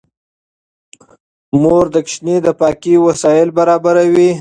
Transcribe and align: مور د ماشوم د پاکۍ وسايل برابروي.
مور 1.61 1.85
د 1.93 1.97
ماشوم 2.05 2.27
د 2.45 2.47
پاکۍ 2.59 2.95
وسايل 3.05 3.49
برابروي. 3.57 4.31